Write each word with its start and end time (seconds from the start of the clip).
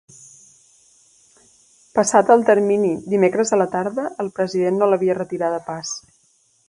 Passat 1.97 2.31
el 2.37 2.45
termini, 2.47 2.89
dimecres 3.13 3.53
a 3.53 3.61
la 3.63 3.69
tarda, 3.75 4.07
el 4.25 4.33
president 4.41 4.81
no 4.81 4.89
l’havia 4.93 5.19
retirada 5.21 5.61
pas. 5.69 5.95